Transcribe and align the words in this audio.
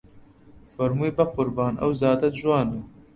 فەرمووی 0.73 1.15
بە 1.17 1.25
قوربان 1.35 1.73
ئەو 1.81 1.91
زاتە 2.01 2.27
جوانە 2.37 2.81